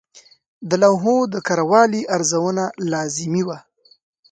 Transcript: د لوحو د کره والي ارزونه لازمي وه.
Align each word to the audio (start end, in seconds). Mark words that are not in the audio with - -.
د 0.69 0.71
لوحو 0.83 1.15
د 1.33 1.35
کره 1.47 1.63
والي 1.71 2.01
ارزونه 2.15 2.63
لازمي 2.91 3.43
وه. 3.47 3.57